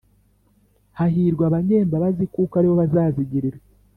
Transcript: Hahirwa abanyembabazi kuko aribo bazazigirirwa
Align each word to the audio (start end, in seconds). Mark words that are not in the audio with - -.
Hahirwa 0.97 1.43
abanyembabazi 1.49 2.23
kuko 2.33 2.53
aribo 2.55 2.75
bazazigirirwa 2.81 3.63